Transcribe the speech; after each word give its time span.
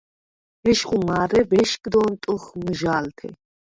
ეშხუ 0.69 0.97
მა̄რე 1.07 1.41
ვეშგდ 1.49 1.93
ონტჷხ 2.03 2.43
მჷჟა̄ლთე. 2.63 3.27